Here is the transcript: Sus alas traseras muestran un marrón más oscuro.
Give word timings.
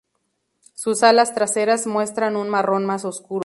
Sus 0.73 1.03
alas 1.03 1.35
traseras 1.35 1.85
muestran 1.85 2.35
un 2.35 2.49
marrón 2.49 2.87
más 2.87 3.05
oscuro. 3.05 3.39